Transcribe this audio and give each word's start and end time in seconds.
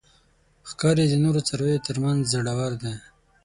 ښکاري 0.69 1.05
د 1.09 1.13
نورو 1.23 1.39
څارویو 1.47 1.83
تر 1.87 1.95
منځ 2.03 2.21
زړور 2.33 2.71
دی. 2.83 2.95